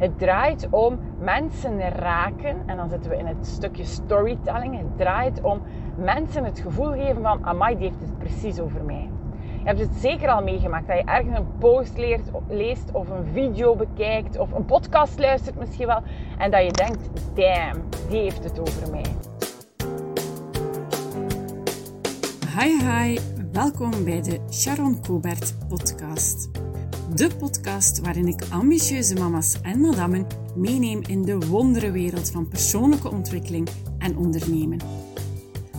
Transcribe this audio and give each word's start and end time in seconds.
Het 0.00 0.18
draait 0.18 0.68
om 0.70 0.98
mensen 1.18 1.90
raken. 1.90 2.56
En 2.66 2.76
dan 2.76 2.88
zitten 2.88 3.10
we 3.10 3.16
in 3.16 3.26
het 3.26 3.46
stukje 3.46 3.84
storytelling. 3.84 4.78
Het 4.78 4.96
draait 4.96 5.42
om 5.42 5.62
mensen 5.96 6.44
het 6.44 6.60
gevoel 6.60 6.92
geven 6.92 7.22
van... 7.22 7.44
Amai, 7.44 7.76
die 7.76 7.84
heeft 7.88 8.00
het 8.00 8.18
precies 8.18 8.60
over 8.60 8.84
mij. 8.84 9.08
Je 9.58 9.66
hebt 9.66 9.80
het 9.80 9.94
zeker 9.94 10.28
al 10.28 10.42
meegemaakt 10.42 10.86
dat 10.86 10.96
je 10.96 11.04
ergens 11.04 11.38
een 11.38 11.46
post 11.58 11.98
leert, 11.98 12.30
leest 12.48 12.90
of 12.92 13.08
een 13.08 13.26
video 13.32 13.76
bekijkt 13.76 14.38
of 14.38 14.52
een 14.52 14.64
podcast 14.64 15.18
luistert 15.18 15.58
misschien 15.58 15.86
wel. 15.86 16.02
En 16.38 16.50
dat 16.50 16.64
je 16.64 16.72
denkt, 16.72 17.10
damn, 17.34 17.88
die 18.08 18.20
heeft 18.20 18.44
het 18.44 18.60
over 18.60 18.90
mij. 18.90 19.04
Hi 22.58 22.88
hi, 22.88 23.18
welkom 23.52 24.04
bij 24.04 24.22
de 24.22 24.40
Sharon 24.50 25.00
Cobert 25.00 25.54
podcast. 25.68 26.69
De 27.14 27.30
podcast 27.38 28.00
waarin 28.00 28.28
ik 28.28 28.44
ambitieuze 28.50 29.14
mama's 29.14 29.56
en 29.62 29.80
madammen 29.80 30.26
meeneem 30.54 31.00
in 31.06 31.22
de 31.22 31.38
wonderenwereld 31.38 32.30
van 32.30 32.48
persoonlijke 32.48 33.10
ontwikkeling 33.10 33.68
en 33.98 34.16
ondernemen. 34.16 34.80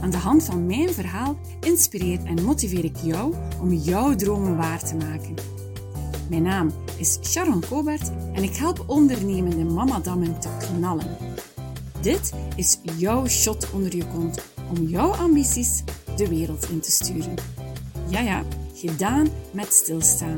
Aan 0.01 0.09
de 0.09 0.17
hand 0.17 0.43
van 0.43 0.65
mijn 0.65 0.89
verhaal 0.89 1.39
inspireer 1.59 2.19
en 2.23 2.43
motiveer 2.43 2.83
ik 2.83 2.95
jou 3.03 3.33
om 3.61 3.73
jouw 3.73 4.15
dromen 4.15 4.57
waar 4.57 4.83
te 4.83 4.95
maken. 4.95 5.33
Mijn 6.29 6.43
naam 6.43 6.71
is 6.97 7.19
Sharon 7.21 7.63
Cobert 7.69 8.11
en 8.33 8.43
ik 8.43 8.55
help 8.55 8.83
ondernemende 8.87 9.63
mamadammen 9.63 10.39
te 10.39 10.49
knallen. 10.59 11.17
Dit 12.01 12.33
is 12.55 12.79
jouw 12.97 13.27
shot 13.27 13.71
onder 13.73 13.95
je 13.95 14.07
kont 14.07 14.43
om 14.69 14.87
jouw 14.87 15.11
ambities 15.11 15.83
de 16.15 16.27
wereld 16.27 16.69
in 16.69 16.79
te 16.79 16.91
sturen. 16.91 17.33
Ja 18.07 18.19
ja, 18.19 18.43
gedaan 18.73 19.27
met 19.51 19.73
stilstaan. 19.73 20.35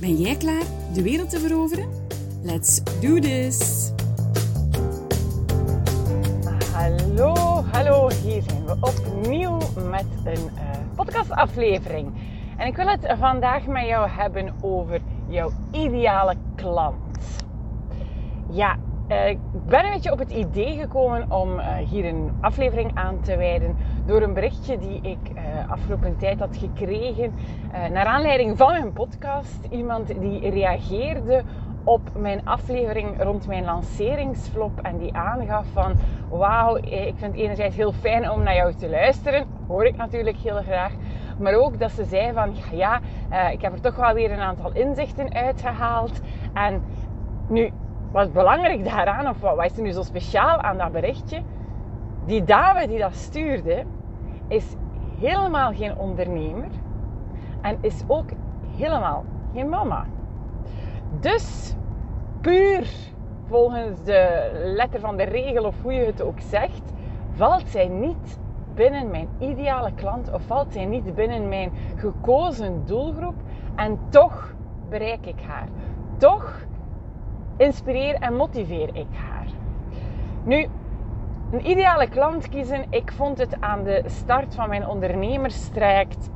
Ben 0.00 0.14
jij 0.14 0.36
klaar 0.36 0.62
de 0.94 1.02
wereld 1.02 1.30
te 1.30 1.38
veroveren? 1.38 1.88
Let's 2.42 2.82
do 3.00 3.18
this! 3.18 3.92
Hallo, 6.72 7.34
hallo, 7.72 8.08
hier 8.22 8.42
zijn 8.42 8.64
we 8.64 8.76
opnieuw 8.80 9.58
met 9.90 10.06
een 10.24 10.50
uh, 10.54 10.60
podcastaflevering. 10.94 12.12
En 12.56 12.66
ik 12.66 12.76
wil 12.76 12.86
het 12.86 13.14
vandaag 13.18 13.66
met 13.66 13.86
jou 13.86 14.08
hebben 14.08 14.54
over 14.60 15.00
jouw 15.28 15.50
ideale 15.70 16.34
klant. 16.54 17.42
Ja, 18.50 18.76
uh, 19.08 19.28
ik 19.28 19.38
ben 19.66 19.84
een 19.84 19.92
beetje 19.92 20.12
op 20.12 20.18
het 20.18 20.30
idee 20.30 20.78
gekomen 20.78 21.30
om 21.30 21.58
uh, 21.58 21.76
hier 21.76 22.04
een 22.04 22.30
aflevering 22.40 22.90
aan 22.94 23.20
te 23.20 23.36
wijden 23.36 23.76
door 24.04 24.22
een 24.22 24.34
berichtje 24.34 24.78
die 24.78 25.00
ik 25.00 25.30
uh, 25.36 25.70
afgelopen 25.70 26.16
tijd 26.16 26.38
had 26.38 26.56
gekregen 26.56 27.34
naar 27.92 28.06
aanleiding 28.06 28.56
van 28.56 28.72
mijn 28.72 28.92
podcast. 28.92 29.66
Iemand 29.70 30.20
die 30.20 30.50
reageerde 30.50 31.42
op 31.84 32.00
mijn 32.16 32.46
aflevering 32.46 33.22
rond 33.22 33.46
mijn 33.46 33.64
lanceringsflop 33.64 34.80
en 34.82 34.98
die 34.98 35.14
aangaf 35.14 35.66
van 35.72 35.94
wauw, 36.30 36.76
ik 36.76 37.14
vind 37.16 37.32
het 37.32 37.34
enerzijds 37.34 37.76
heel 37.76 37.92
fijn 37.92 38.30
om 38.30 38.42
naar 38.42 38.54
jou 38.54 38.74
te 38.74 38.88
luisteren, 38.88 39.46
hoor 39.66 39.84
ik 39.84 39.96
natuurlijk 39.96 40.36
heel 40.36 40.62
graag, 40.62 40.92
maar 41.38 41.54
ook 41.54 41.78
dat 41.78 41.90
ze 41.90 42.04
zei 42.04 42.32
van 42.32 42.54
ja, 42.72 43.00
ik 43.50 43.62
heb 43.62 43.72
er 43.72 43.80
toch 43.80 43.96
wel 43.96 44.14
weer 44.14 44.32
een 44.32 44.40
aantal 44.40 44.72
inzichten 44.72 45.34
uitgehaald 45.34 46.20
en 46.54 46.82
nu 47.48 47.70
wat 48.12 48.32
belangrijk 48.32 48.84
daaraan, 48.84 49.28
of 49.28 49.40
wat, 49.40 49.64
is 49.64 49.76
er 49.76 49.82
nu 49.82 49.90
zo 49.90 50.02
speciaal 50.02 50.60
aan 50.60 50.78
dat 50.78 50.92
berichtje? 50.92 51.40
Die 52.26 52.44
dame 52.44 52.86
die 52.86 52.98
dat 52.98 53.14
stuurde, 53.14 53.84
is 54.48 54.76
helemaal 55.18 55.72
geen 55.72 55.96
ondernemer 55.96 56.70
en 57.60 57.78
is 57.80 58.02
ook 58.06 58.28
helemaal 58.76 59.24
geen 59.52 59.68
mama. 59.68 60.06
Dus 61.20 61.74
puur 62.40 62.88
volgens 63.46 64.02
de 64.04 64.50
letter 64.76 65.00
van 65.00 65.16
de 65.16 65.22
regel 65.22 65.64
of 65.64 65.82
hoe 65.82 65.92
je 65.92 66.04
het 66.04 66.22
ook 66.22 66.40
zegt, 66.40 66.92
valt 67.30 67.68
zij 67.68 67.88
niet 67.88 68.38
binnen 68.74 69.10
mijn 69.10 69.28
ideale 69.38 69.92
klant 69.94 70.32
of 70.32 70.42
valt 70.42 70.72
zij 70.72 70.84
niet 70.84 71.14
binnen 71.14 71.48
mijn 71.48 71.72
gekozen 71.96 72.86
doelgroep 72.86 73.34
en 73.74 73.98
toch 74.08 74.54
bereik 74.88 75.26
ik 75.26 75.40
haar. 75.46 75.68
Toch 76.16 76.66
inspireer 77.56 78.14
en 78.14 78.34
motiveer 78.34 78.88
ik 78.96 79.06
haar. 79.12 79.46
Nu, 80.44 80.68
een 81.54 81.70
ideale 81.70 82.08
klant 82.08 82.48
kiezen, 82.48 82.84
ik 82.90 83.12
vond 83.12 83.38
het 83.38 83.60
aan 83.60 83.84
de 83.84 84.02
start 84.06 84.54
van 84.54 84.68
mijn 84.68 84.86
ondernemerstraject 84.86 86.30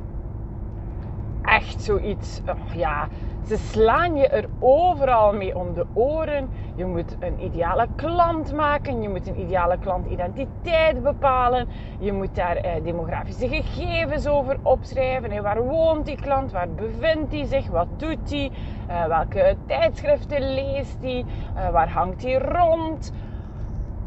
echt 1.41 1.81
zoiets, 1.81 2.41
oh 2.47 2.75
ja, 2.75 3.07
ze 3.47 3.57
slaan 3.57 4.15
je 4.15 4.27
er 4.27 4.45
overal 4.59 5.33
mee 5.33 5.57
om 5.57 5.73
de 5.73 5.85
oren. 5.93 6.49
Je 6.75 6.85
moet 6.85 7.15
een 7.19 7.43
ideale 7.43 7.87
klant 7.95 8.53
maken. 8.53 9.01
Je 9.01 9.09
moet 9.09 9.27
een 9.27 9.39
ideale 9.39 9.77
klantidentiteit 9.79 11.03
bepalen. 11.03 11.67
Je 11.99 12.13
moet 12.13 12.35
daar 12.35 12.55
eh, 12.55 12.83
demografische 12.83 13.47
gegevens 13.47 14.27
over 14.27 14.57
opschrijven. 14.61 15.31
En 15.31 15.43
waar 15.43 15.63
woont 15.63 16.05
die 16.05 16.15
klant? 16.21 16.51
Waar 16.51 16.69
bevindt 16.69 17.31
hij 17.31 17.45
zich? 17.45 17.67
Wat 17.67 17.87
doet 17.97 18.29
hij? 18.29 18.51
Uh, 18.89 19.05
welke 19.05 19.55
tijdschriften 19.65 20.53
leest 20.53 20.97
hij? 21.01 21.25
Uh, 21.55 21.69
waar 21.69 21.89
hangt 21.89 22.23
hij 22.23 22.37
rond? 22.37 23.13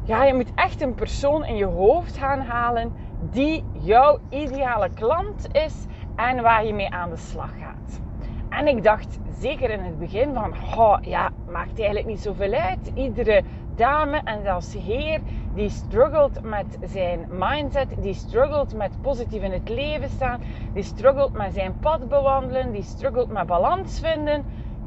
Ja, 0.04 0.24
je 0.24 0.34
moet 0.34 0.54
echt 0.54 0.80
een 0.80 0.94
persoon 0.94 1.44
in 1.44 1.56
je 1.56 1.64
hoofd 1.64 2.16
gaan 2.16 2.40
halen 2.40 2.92
die 3.30 3.64
jouw 3.72 4.18
ideale 4.28 4.88
klant 4.94 5.48
is 5.52 5.86
en 6.16 6.42
waar 6.42 6.66
je 6.66 6.74
mee 6.74 6.90
aan 6.90 7.10
de 7.10 7.16
slag 7.16 7.50
gaat. 7.58 8.00
En 8.48 8.66
ik 8.68 8.82
dacht 8.82 9.18
zeker 9.40 9.70
in 9.70 9.80
het 9.80 9.98
begin 9.98 10.34
van, 10.34 10.54
oh, 10.76 10.98
ja, 11.00 11.30
maakt 11.48 11.76
eigenlijk 11.76 12.06
niet 12.06 12.20
zoveel 12.20 12.52
uit. 12.52 12.92
Iedere 12.94 13.42
dame 13.74 14.20
en 14.24 14.42
zelfs 14.42 14.74
heer 14.74 15.20
die 15.54 15.70
struggelt 15.70 16.42
met 16.42 16.78
zijn 16.84 17.26
mindset, 17.30 17.88
die 17.98 18.14
struggelt 18.14 18.74
met 18.74 19.00
positief 19.00 19.42
in 19.42 19.52
het 19.52 19.68
leven 19.68 20.08
staan, 20.08 20.40
die 20.74 20.82
struggelt 20.82 21.32
met 21.32 21.52
zijn 21.52 21.78
pad 21.80 22.08
bewandelen, 22.08 22.72
die 22.72 22.82
struggelt 22.82 23.30
met 23.30 23.46
balans 23.46 24.00
vinden. 24.00 24.44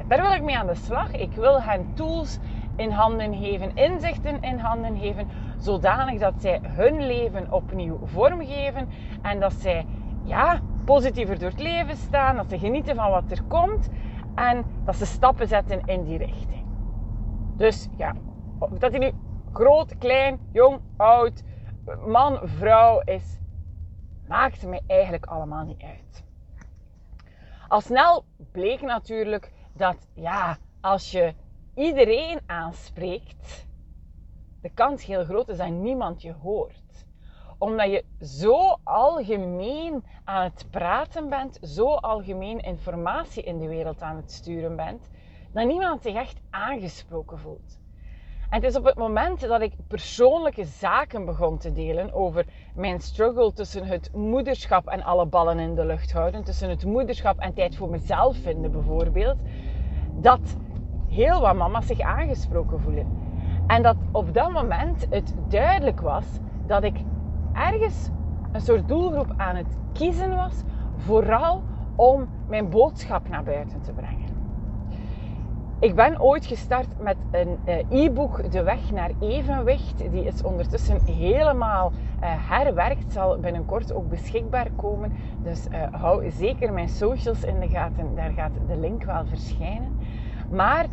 daar 0.07 0.21
wil 0.21 0.33
ik 0.33 0.43
mee 0.43 0.57
aan 0.57 0.67
de 0.67 0.75
slag. 0.75 1.11
Ik 1.11 1.31
wil 1.31 1.61
hen 1.61 1.91
tools 1.93 2.39
in 2.75 2.91
handen 2.91 3.36
geven, 3.36 3.75
inzichten 3.75 4.41
in 4.41 4.58
handen 4.58 4.97
geven, 5.00 5.28
zodanig 5.58 6.19
dat 6.19 6.34
zij 6.38 6.59
hun 6.63 7.06
leven 7.06 7.52
opnieuw 7.52 8.00
vormgeven 8.03 8.90
en 9.22 9.40
dat 9.40 9.53
zij 9.53 9.86
ja, 10.24 10.59
positiever 10.86 11.40
door 11.40 11.50
het 11.50 11.59
leven 11.59 11.97
staan, 11.97 12.36
dat 12.36 12.50
ze 12.50 12.59
genieten 12.59 12.96
van 12.96 13.09
wat 13.09 13.31
er 13.31 13.44
komt 13.44 13.90
en 14.36 14.66
dat 14.84 14.96
ze 14.96 15.06
stappen 15.06 15.47
zetten 15.47 15.81
in 15.86 16.03
die 16.03 16.18
richting. 16.18 16.66
Dus 17.58 17.88
ja, 17.97 18.13
dat 18.69 18.92
hij 18.92 19.00
nu 19.00 19.12
groot, 19.53 19.97
klein, 19.97 20.40
jong, 20.52 20.80
oud, 20.97 21.44
man, 22.06 22.40
vrouw 22.44 23.00
is, 23.00 23.40
maakt 24.28 24.68
mij 24.68 24.81
eigenlijk 24.88 25.25
allemaal 25.25 25.66
niet 25.66 25.81
uit. 25.81 26.24
Al 27.68 27.81
snel 27.81 28.25
bleek 28.52 28.81
natuurlijk 28.81 29.52
dat 29.74 29.97
ja, 30.13 30.57
als 30.81 31.12
je 31.12 31.34
iedereen 31.75 32.40
aanspreekt, 32.46 33.68
de 34.62 34.69
kans 34.69 35.06
heel 35.06 35.24
groot 35.24 35.50
is 35.50 35.58
dat 35.58 35.69
niemand 35.69 36.22
je 36.22 36.34
hoort 36.34 37.06
omdat 37.58 37.91
je 37.91 38.03
zo 38.19 38.78
algemeen 38.84 40.03
aan 40.24 40.44
het 40.44 40.66
praten 40.69 41.30
bent, 41.30 41.58
zo 41.62 41.94
algemeen 41.94 42.59
informatie 42.59 43.44
in 43.44 43.59
de 43.59 43.68
wereld 43.68 44.02
aan 44.02 44.16
het 44.16 44.31
sturen 44.31 44.75
bent, 44.75 45.09
dat 45.52 45.66
niemand 45.66 46.02
zich 46.02 46.16
echt 46.16 46.40
aangesproken 46.50 47.40
voelt. 47.40 47.80
En 48.50 48.62
het 48.62 48.63
is 48.63 48.75
op 48.75 48.84
het 48.84 48.96
moment 48.96 49.40
dat 49.40 49.62
ik 49.62 49.74
persoonlijke 49.88 50.63
zaken 50.63 51.25
begon 51.25 51.57
te 51.57 51.72
delen 51.72 52.13
over 52.13 52.46
mijn 52.75 53.00
struggle 53.00 53.53
tussen 53.53 53.86
het 53.86 54.09
moederschap 54.13 54.88
en 54.88 55.03
alle 55.03 55.25
ballen 55.25 55.59
in 55.59 55.75
de 55.75 55.86
lucht 55.86 56.12
houden, 56.12 56.44
tussen 56.44 56.69
het 56.69 56.86
moederschap 56.86 57.40
en 57.40 57.53
tijd 57.53 57.75
voor 57.75 57.90
mezelf 57.90 58.38
vinden 58.38 58.72
bijvoorbeeld, 58.72 59.38
dat 60.22 60.57
heel 61.15 61.41
wat 61.41 61.55
mama's 61.55 61.85
zich 61.85 61.99
aangesproken 61.99 62.79
voelen. 62.79 63.07
En 63.67 63.83
dat 63.83 63.95
op 64.12 64.33
dat 64.33 64.51
moment 64.51 65.07
het 65.09 65.33
duidelijk 65.47 66.01
was 66.01 66.25
dat 66.67 66.83
ik 66.83 66.97
ergens 67.53 68.09
een 68.51 68.62
soort 68.62 68.88
doelgroep 68.88 69.33
aan 69.38 69.56
het 69.56 69.77
kiezen 69.94 70.35
was, 70.35 70.63
vooral 70.97 71.63
om 71.95 72.27
mijn 72.47 72.69
boodschap 72.69 73.29
naar 73.29 73.44
buiten 73.44 73.81
te 73.81 73.91
brengen. 73.91 74.23
Ik 75.79 75.95
ben 75.95 76.21
ooit 76.21 76.45
gestart 76.45 76.88
met 77.00 77.18
een 77.31 77.57
eh, 77.65 78.03
e-book, 78.06 78.51
De 78.51 78.63
Weg 78.63 78.91
naar 78.91 79.11
Evenwicht. 79.19 80.11
Die 80.11 80.23
is 80.23 80.44
ondertussen 80.44 81.01
helemaal 81.06 81.91
uh, 81.91 82.50
herwerkt, 82.50 83.11
zal 83.11 83.38
binnenkort 83.39 83.94
ook 83.94 84.09
beschikbaar 84.09 84.68
komen. 84.75 85.13
Dus 85.44 85.68
uh, 85.71 85.83
hou 85.91 86.31
zeker 86.31 86.73
mijn 86.73 86.89
socials 86.89 87.44
in 87.44 87.59
de 87.59 87.69
gaten, 87.69 88.15
daar 88.15 88.31
gaat 88.31 88.51
de 88.68 88.77
link 88.77 89.03
wel 89.03 89.25
verschijnen. 89.25 90.00
Maar 90.50 90.86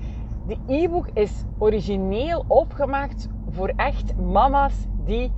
de 0.47 0.57
e-book 0.67 1.09
is 1.13 1.45
origineel 1.59 2.45
opgemaakt 2.47 3.29
voor 3.51 3.73
echt 3.77 4.17
mama's 4.17 4.87
die 5.05 5.33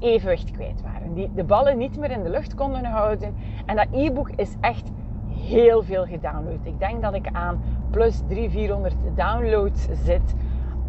evenwicht 0.00 0.50
kwijt 0.50 0.82
waren. 0.82 1.14
Die 1.14 1.30
de 1.34 1.44
ballen 1.44 1.78
niet 1.78 1.98
meer 1.98 2.10
in 2.10 2.22
de 2.22 2.30
lucht 2.30 2.54
konden 2.54 2.84
houden. 2.84 3.34
En 3.66 3.76
dat 3.76 3.86
e-book 3.90 4.30
is 4.30 4.54
echt 4.60 4.90
heel 5.28 5.82
veel 5.82 6.06
gedownload. 6.06 6.58
Ik 6.62 6.78
denk 6.78 7.02
dat 7.02 7.14
ik 7.14 7.28
aan 7.32 7.60
plus 7.90 8.22
300, 8.28 8.52
400 8.52 8.94
downloads 9.14 9.86
zit. 10.04 10.34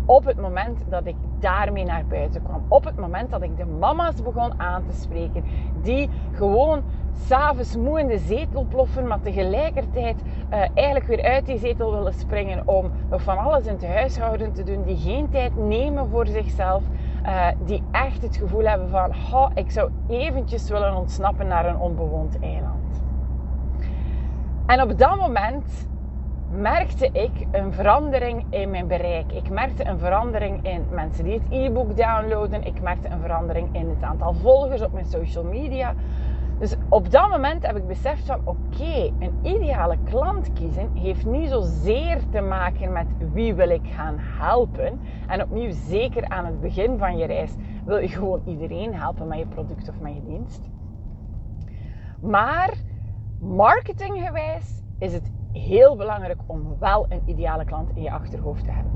op 0.05 0.25
het 0.25 0.37
moment 0.37 0.83
dat 0.89 1.05
ik 1.05 1.15
daarmee 1.39 1.85
naar 1.85 2.05
buiten 2.05 2.43
kwam. 2.43 2.63
Op 2.67 2.83
het 2.83 2.95
moment 2.95 3.29
dat 3.29 3.41
ik 3.41 3.57
de 3.57 3.65
mama's 3.65 4.21
begon 4.21 4.59
aan 4.59 4.83
te 4.85 4.93
spreken. 4.93 5.43
Die 5.81 6.09
gewoon 6.31 6.83
s'avonds 7.25 7.75
moe 7.75 7.99
in 7.99 8.07
de 8.07 8.17
zetel 8.17 8.65
ploffen. 8.69 9.07
Maar 9.07 9.21
tegelijkertijd 9.21 10.21
uh, 10.21 10.59
eigenlijk 10.73 11.07
weer 11.07 11.23
uit 11.23 11.45
die 11.45 11.57
zetel 11.57 11.93
willen 11.93 12.13
springen. 12.13 12.67
Om 12.67 12.91
nog 13.09 13.21
van 13.21 13.37
alles 13.37 13.65
in 13.65 13.73
het 13.73 13.87
huishouden 13.87 14.53
te 14.53 14.63
doen. 14.63 14.83
Die 14.83 14.97
geen 14.97 15.29
tijd 15.29 15.55
nemen 15.55 16.09
voor 16.09 16.27
zichzelf. 16.27 16.83
Uh, 17.25 17.47
die 17.65 17.83
echt 17.91 18.21
het 18.21 18.37
gevoel 18.37 18.63
hebben 18.63 18.89
van... 18.89 19.11
Oh, 19.33 19.49
ik 19.53 19.71
zou 19.71 19.89
eventjes 20.07 20.69
willen 20.69 20.95
ontsnappen 20.95 21.47
naar 21.47 21.65
een 21.65 21.77
onbewoond 21.79 22.39
eiland. 22.39 23.03
En 24.65 24.81
op 24.81 24.97
dat 24.97 25.17
moment 25.17 25.87
merkte 26.51 27.09
ik 27.11 27.31
een 27.51 27.73
verandering 27.73 28.45
in 28.49 28.69
mijn 28.69 28.87
bereik. 28.87 29.31
Ik 29.31 29.49
merkte 29.49 29.85
een 29.85 29.99
verandering 29.99 30.67
in 30.67 30.85
mensen 30.91 31.23
die 31.23 31.33
het 31.33 31.43
e-book 31.49 31.97
downloaden. 31.97 32.63
Ik 32.63 32.81
merkte 32.81 33.07
een 33.07 33.21
verandering 33.21 33.69
in 33.71 33.89
het 33.89 34.03
aantal 34.03 34.33
volgers 34.33 34.81
op 34.81 34.93
mijn 34.93 35.05
social 35.05 35.43
media. 35.43 35.93
Dus 36.59 36.75
op 36.89 37.11
dat 37.11 37.29
moment 37.29 37.65
heb 37.65 37.75
ik 37.75 37.87
beseft 37.87 38.25
van 38.25 38.41
oké, 38.43 39.11
een 39.19 39.39
ideale 39.41 39.97
klant 40.03 40.53
kiezen 40.53 40.91
heeft 40.93 41.25
niet 41.25 41.49
zozeer 41.49 42.17
te 42.31 42.41
maken 42.41 42.91
met 42.91 43.07
wie 43.33 43.53
wil 43.53 43.69
ik 43.69 43.87
gaan 43.87 44.15
helpen. 44.19 45.01
En 45.27 45.43
opnieuw, 45.43 45.71
zeker 45.71 46.29
aan 46.29 46.45
het 46.45 46.61
begin 46.61 46.97
van 46.97 47.17
je 47.17 47.25
reis 47.25 47.53
wil 47.85 47.97
je 47.97 48.07
gewoon 48.07 48.41
iedereen 48.45 48.95
helpen 48.95 49.27
met 49.27 49.37
je 49.37 49.45
product 49.45 49.89
of 49.89 49.99
met 49.99 50.13
je 50.13 50.23
dienst. 50.23 50.69
Maar 52.19 52.73
marketinggewijs 53.39 54.83
is 54.97 55.13
het 55.13 55.31
heel 55.51 55.95
belangrijk 55.95 56.39
om 56.45 56.75
wel 56.79 57.05
een 57.09 57.21
ideale 57.25 57.65
klant 57.65 57.89
in 57.95 58.01
je 58.01 58.11
achterhoofd 58.11 58.63
te 58.63 58.71
hebben. 58.71 58.91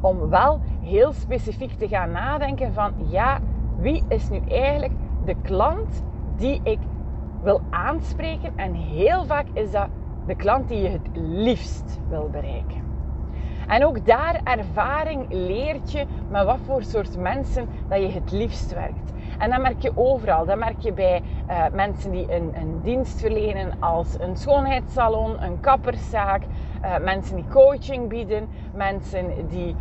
Om 0.00 0.28
wel 0.28 0.60
heel 0.80 1.12
specifiek 1.12 1.72
te 1.72 1.88
gaan 1.88 2.10
nadenken 2.10 2.72
van 2.72 2.92
ja, 3.08 3.38
wie 3.76 4.02
is 4.08 4.28
nu 4.28 4.38
eigenlijk 4.38 4.92
de 5.24 5.34
klant 5.42 6.02
die 6.36 6.60
ik 6.62 6.78
wil 7.44 7.60
aanspreken? 7.70 8.52
En 8.56 8.74
heel 8.74 9.24
vaak 9.24 9.46
is 9.52 9.70
dat 9.70 9.88
de 10.26 10.34
klant 10.34 10.68
die 10.68 10.82
je 10.82 10.88
het 10.88 11.08
liefst 11.12 11.98
wil 12.08 12.28
bereiken. 12.30 12.82
En 13.66 13.86
ook 13.86 14.06
daar 14.06 14.40
ervaring 14.44 15.26
leert 15.28 15.92
je 15.92 16.06
met 16.28 16.44
wat 16.44 16.58
voor 16.64 16.82
soort 16.82 17.16
mensen 17.16 17.68
dat 17.88 18.00
je 18.00 18.08
het 18.08 18.30
liefst 18.30 18.72
werkt. 18.72 19.12
En 19.38 19.50
dat 19.50 19.60
merk 19.60 19.82
je 19.82 19.92
overal. 19.94 20.44
Dat 20.44 20.58
merk 20.58 20.80
je 20.80 20.92
bij 20.92 21.22
uh, 21.50 21.64
mensen 21.72 22.10
die 22.10 22.32
een, 22.32 22.50
een, 22.54 22.80
dienst 22.82 23.20
verlenen 23.20 23.72
als 23.80 24.20
een 24.20 24.36
schoonheidssalon, 24.36 25.42
een 25.42 25.60
kapperszaak, 25.60 26.42
uh, 26.84 26.98
mensen 26.98 27.36
die 27.36 27.44
coaching 27.50 28.08
bieden, 28.08 28.48
mensen 28.74 29.48
die 29.48 29.76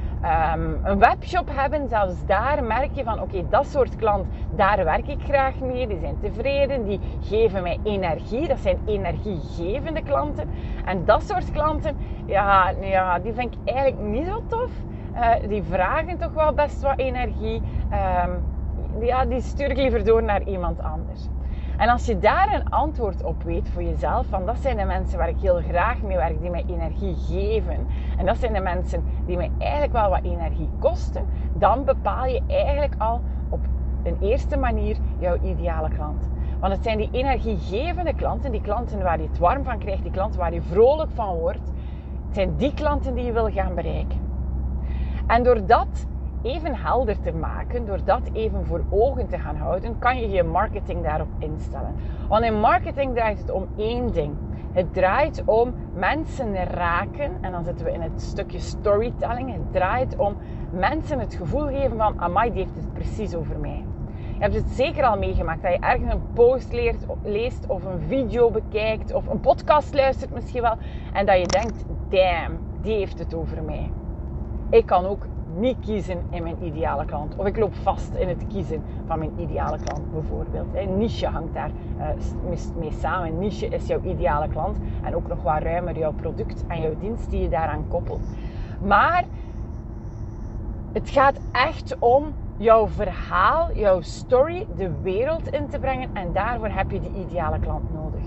um, 0.55 0.79
een 0.83 0.99
webshop 0.99 1.49
hebben. 1.51 1.87
Zelfs 1.87 2.25
daar 2.25 2.63
merk 2.63 2.89
je 2.93 3.03
van 3.03 3.21
oké, 3.21 3.47
dat 3.49 3.65
soort 3.65 3.95
klant, 3.95 4.25
daar 4.55 4.83
werk 4.83 5.07
ik 5.07 5.23
graag 5.23 5.59
mee. 5.59 5.87
Die 5.87 5.99
zijn 5.99 6.19
tevreden, 6.19 6.83
die 6.83 6.99
geven 7.21 7.63
mij 7.63 7.79
energie. 7.83 8.47
Dat 8.47 8.59
zijn 8.59 8.79
energiegevende 8.85 10.03
klanten. 10.03 10.49
En 10.85 11.05
dat 11.05 11.23
soort 11.23 11.51
klanten, 11.51 11.97
ja, 12.25 12.73
ja 12.81 13.19
die 13.19 13.33
vind 13.33 13.53
ik 13.53 13.73
eigenlijk 13.73 14.07
niet 14.07 14.27
zo 14.27 14.43
tof. 14.47 14.71
Uh, 15.13 15.47
die 15.47 15.63
vragen 15.63 16.17
toch 16.17 16.33
wel 16.33 16.53
best 16.53 16.81
wat 16.81 16.99
energie. 16.99 17.61
Um, 18.25 18.43
ja, 18.99 19.25
die 19.25 19.41
stuur 19.41 19.69
ik 19.69 19.77
liever 19.77 20.05
door 20.05 20.23
naar 20.23 20.43
iemand 20.43 20.81
anders. 20.81 21.27
En 21.77 21.89
als 21.89 22.05
je 22.05 22.19
daar 22.19 22.53
een 22.53 22.69
antwoord 22.69 23.23
op 23.23 23.43
weet 23.43 23.69
voor 23.69 23.83
jezelf, 23.83 24.27
van 24.27 24.45
dat 24.45 24.57
zijn 24.59 24.77
de 24.77 24.83
mensen 24.83 25.17
waar 25.17 25.29
ik 25.29 25.39
heel 25.39 25.61
graag 25.61 26.01
mee 26.01 26.17
werk, 26.17 26.41
die 26.41 26.49
mij 26.49 26.63
energie 26.67 27.15
geven. 27.15 27.87
En 28.17 28.25
dat 28.25 28.37
zijn 28.37 28.53
de 28.53 28.59
mensen 28.59 29.03
die 29.25 29.37
mij 29.37 29.51
eigenlijk 29.57 29.93
wel 29.93 30.09
wat 30.09 30.23
energie 30.23 30.69
kosten. 30.79 31.25
Dan 31.53 31.83
bepaal 31.83 32.25
je 32.25 32.41
eigenlijk 32.47 32.95
al 32.97 33.21
op 33.49 33.59
een 34.03 34.17
eerste 34.19 34.57
manier 34.57 34.97
jouw 35.19 35.37
ideale 35.41 35.89
klant. 35.89 36.29
Want 36.59 36.73
het 36.73 36.83
zijn 36.83 36.97
die 36.97 37.09
energiegevende 37.11 38.13
klanten, 38.15 38.51
die 38.51 38.61
klanten 38.61 39.01
waar 39.03 39.21
je 39.21 39.27
het 39.27 39.37
warm 39.37 39.63
van 39.63 39.79
krijgt, 39.79 40.03
die 40.03 40.11
klanten 40.11 40.39
waar 40.39 40.53
je 40.53 40.61
vrolijk 40.61 41.11
van 41.13 41.35
wordt. 41.35 41.71
Het 42.25 42.35
zijn 42.35 42.55
die 42.55 42.73
klanten 42.73 43.15
die 43.15 43.25
je 43.25 43.31
wil 43.31 43.51
gaan 43.51 43.75
bereiken. 43.75 44.19
En 45.27 45.43
doordat 45.43 46.05
even 46.43 46.75
helder 46.75 47.19
te 47.19 47.33
maken, 47.33 47.85
door 47.85 48.03
dat 48.03 48.21
even 48.33 48.65
voor 48.65 48.83
ogen 48.89 49.27
te 49.27 49.37
gaan 49.37 49.55
houden, 49.55 49.99
kan 49.99 50.19
je 50.19 50.29
je 50.29 50.43
marketing 50.43 51.03
daarop 51.03 51.27
instellen. 51.37 51.95
Want 52.27 52.45
in 52.45 52.59
marketing 52.59 53.13
draait 53.13 53.39
het 53.39 53.51
om 53.51 53.67
één 53.77 54.11
ding. 54.11 54.35
Het 54.71 54.93
draait 54.93 55.43
om 55.45 55.73
mensen 55.93 56.55
raken, 56.65 57.31
en 57.41 57.51
dan 57.51 57.63
zitten 57.63 57.85
we 57.85 57.91
in 57.91 58.01
het 58.01 58.21
stukje 58.21 58.59
storytelling. 58.59 59.53
Het 59.53 59.71
draait 59.71 60.17
om 60.17 60.37
mensen 60.71 61.19
het 61.19 61.35
gevoel 61.35 61.67
geven 61.67 61.97
van, 61.97 62.19
amai, 62.19 62.51
die 62.51 62.63
heeft 62.63 62.75
het 62.75 62.93
precies 62.93 63.35
over 63.35 63.59
mij. 63.59 63.85
Je 64.33 64.49
hebt 64.49 64.55
het 64.55 64.69
zeker 64.69 65.03
al 65.03 65.17
meegemaakt 65.17 65.61
dat 65.61 65.71
je 65.71 65.79
ergens 65.79 66.13
een 66.13 66.33
post 66.33 66.71
leert, 66.71 67.05
leest 67.23 67.65
of 67.67 67.83
een 67.83 67.99
video 68.07 68.51
bekijkt 68.51 69.13
of 69.13 69.27
een 69.27 69.39
podcast 69.39 69.93
luistert 69.93 70.33
misschien 70.33 70.61
wel. 70.61 70.75
En 71.13 71.25
dat 71.25 71.39
je 71.39 71.47
denkt, 71.47 71.85
damn, 72.09 72.59
die 72.81 72.95
heeft 72.95 73.19
het 73.19 73.33
over 73.33 73.63
mij. 73.63 73.91
Ik 74.69 74.85
kan 74.85 75.05
ook 75.05 75.25
niet 75.55 75.77
kiezen 75.79 76.21
in 76.29 76.43
mijn 76.43 76.63
ideale 76.63 77.05
klant. 77.05 77.35
Of 77.35 77.45
ik 77.45 77.57
loop 77.57 77.75
vast 77.75 78.13
in 78.13 78.27
het 78.27 78.47
kiezen 78.47 78.83
van 79.05 79.19
mijn 79.19 79.31
ideale 79.37 79.77
klant 79.83 80.11
bijvoorbeeld. 80.11 80.75
Een 80.75 80.97
niche 80.97 81.27
hangt 81.27 81.53
daar 81.53 81.71
uh, 81.97 82.07
mee 82.79 82.91
samen. 82.91 83.27
Een 83.27 83.39
niche 83.39 83.67
is 83.67 83.87
jouw 83.87 84.01
ideale 84.01 84.47
klant. 84.47 84.77
En 85.03 85.15
ook 85.15 85.27
nog 85.27 85.41
wat 85.41 85.61
ruimer 85.61 85.97
jouw 85.97 86.13
product 86.13 86.63
en 86.67 86.81
jouw 86.81 86.95
dienst 86.99 87.29
die 87.29 87.41
je 87.41 87.49
daaraan 87.49 87.85
koppelt. 87.87 88.27
Maar 88.81 89.23
het 90.91 91.09
gaat 91.09 91.39
echt 91.51 91.95
om 91.99 92.33
jouw 92.57 92.87
verhaal, 92.87 93.73
jouw 93.73 94.01
story 94.01 94.67
de 94.75 94.91
wereld 95.01 95.47
in 95.47 95.67
te 95.69 95.79
brengen. 95.79 96.09
En 96.13 96.33
daarvoor 96.33 96.69
heb 96.69 96.91
je 96.91 96.99
die 96.99 97.25
ideale 97.27 97.59
klant 97.59 97.93
nodig. 97.93 98.21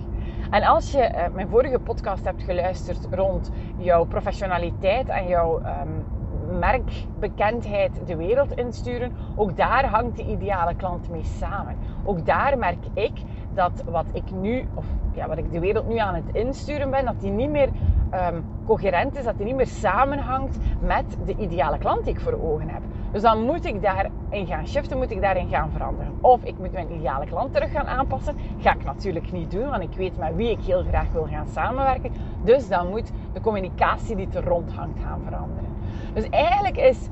En 0.51 0.63
als 0.63 0.91
je 0.93 0.99
uh, 0.99 1.35
mijn 1.35 1.49
vorige 1.49 1.79
podcast 1.79 2.25
hebt 2.25 2.43
geluisterd 2.43 3.09
rond 3.11 3.51
jouw 3.77 4.05
professionaliteit 4.05 5.09
en 5.09 5.27
jouw 5.27 5.59
um, 5.59 6.05
merkbekendheid 6.47 8.07
de 8.07 8.17
wereld 8.17 8.53
insturen, 8.57 9.13
ook 9.37 9.57
daar 9.57 9.87
hangt 9.87 10.17
de 10.17 10.27
ideale 10.27 10.75
klant 10.75 11.11
mee 11.11 11.25
samen. 11.25 11.77
Ook 12.05 12.27
daar 12.27 12.59
merk 12.59 12.85
ik 12.93 13.13
dat 13.55 13.83
wat 13.85 14.07
ik 14.13 14.31
nu, 14.31 14.69
of 14.75 14.87
ja, 15.13 15.29
wat 15.29 15.39
ik 15.39 15.53
de 15.53 15.61
wereld 15.61 15.89
nu 15.89 15.99
aan 15.99 16.15
het 16.15 16.29
insturen 16.33 16.91
ben, 16.91 17.05
dat 17.05 17.21
die 17.21 17.31
niet 17.31 17.51
meer 17.51 17.69
um, 18.15 18.45
coherent 18.67 19.19
is, 19.19 19.25
dat 19.25 19.37
die 19.37 19.47
niet 19.47 19.55
meer 19.55 19.67
samenhangt 19.67 20.59
met 20.81 21.17
de 21.25 21.37
ideale 21.37 21.79
klant 21.79 22.05
die 22.05 22.15
ik 22.15 22.21
voor 22.21 22.43
ogen 22.43 22.69
heb. 22.69 22.83
Dus 23.13 23.23
dan 23.23 23.43
moet 23.43 23.65
ik 23.65 23.83
daarin 23.83 24.47
gaan 24.47 24.67
shiften, 24.67 24.97
moet 24.97 25.11
ik 25.11 25.21
daarin 25.21 25.49
gaan 25.49 25.71
veranderen. 25.71 26.13
Of 26.21 26.45
ik 26.45 26.59
moet 26.59 26.73
mijn 26.73 26.93
ideale 26.93 27.27
klant 27.27 27.53
terug 27.53 27.71
gaan 27.71 27.87
aanpassen. 27.87 28.37
Ga 28.59 28.73
ik 28.75 28.85
natuurlijk 28.85 29.33
niet 29.33 29.51
doen, 29.51 29.71
want 29.71 29.83
ik 29.83 29.97
weet 29.97 30.19
met 30.19 30.35
wie 30.35 30.51
ik 30.51 30.61
heel 30.61 30.83
graag 30.83 31.13
wil 31.13 31.27
gaan 31.31 31.47
samenwerken. 31.47 32.13
Dus 32.45 32.69
dan 32.69 32.89
moet 32.89 33.13
de 33.33 33.41
communicatie 33.41 34.17
die 34.17 34.29
er 34.35 34.45
rond 34.45 34.73
hangt 34.73 35.01
gaan 35.01 35.21
veranderen. 35.25 35.76
Dus 36.17 36.29
eigenlijk 36.29 36.77
is 36.77 37.09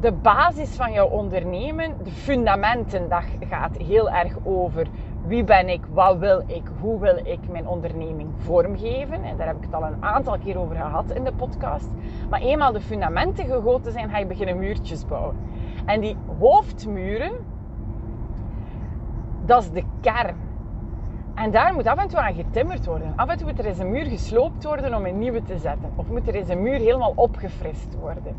de 0.00 0.12
basis 0.12 0.76
van 0.76 0.92
jouw 0.92 1.06
ondernemen, 1.06 1.94
de 2.02 2.10
fundamenten, 2.10 3.08
dat 3.08 3.22
gaat 3.48 3.76
heel 3.76 4.10
erg 4.10 4.36
over 4.42 4.86
wie 5.26 5.44
ben 5.44 5.68
ik, 5.68 5.86
wat 5.86 6.18
wil 6.18 6.42
ik, 6.46 6.62
hoe 6.80 7.00
wil 7.00 7.16
ik 7.16 7.48
mijn 7.48 7.66
onderneming 7.66 8.30
vormgeven. 8.38 9.22
En 9.22 9.36
daar 9.36 9.46
heb 9.46 9.56
ik 9.56 9.62
het 9.62 9.74
al 9.74 9.82
een 9.82 10.04
aantal 10.04 10.38
keer 10.38 10.58
over 10.58 10.76
gehad 10.76 11.10
in 11.10 11.24
de 11.24 11.32
podcast. 11.32 11.88
Maar 12.30 12.40
eenmaal 12.40 12.72
de 12.72 12.80
fundamenten 12.80 13.46
gegoten 13.46 13.92
zijn, 13.92 14.10
ga 14.10 14.18
je 14.18 14.26
beginnen 14.26 14.58
muurtjes 14.58 15.06
bouwen. 15.06 15.36
En 15.84 16.00
die 16.00 16.16
hoofdmuren, 16.38 17.32
dat 19.44 19.62
is 19.62 19.70
de 19.70 19.84
kern. 20.00 20.45
En 21.36 21.50
daar 21.50 21.74
moet 21.74 21.86
af 21.86 21.98
en 21.98 22.08
toe 22.08 22.20
aan 22.20 22.34
getimmerd 22.34 22.86
worden. 22.86 23.12
Af 23.16 23.28
en 23.28 23.36
toe 23.36 23.46
moet 23.46 23.58
er 23.58 23.66
eens 23.66 23.78
een 23.78 23.90
muur 23.90 24.04
gesloopt 24.04 24.64
worden 24.64 24.94
om 24.94 25.06
een 25.06 25.18
nieuwe 25.18 25.42
te 25.42 25.58
zetten. 25.58 25.92
Of 25.96 26.08
moet 26.08 26.28
er 26.28 26.34
eens 26.34 26.48
een 26.48 26.62
muur 26.62 26.78
helemaal 26.78 27.12
opgefrist 27.16 27.94
worden. 27.94 28.36